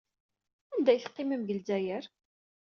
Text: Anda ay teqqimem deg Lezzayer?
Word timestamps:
Anda 0.73 0.89
ay 0.91 0.99
teqqimem 0.99 1.41
deg 1.43 1.55
Lezzayer? 1.57 2.05